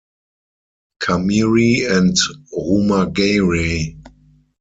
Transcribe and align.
Camiri 1.03 1.85
and 1.87 2.17
Rumagayray. 2.51 4.01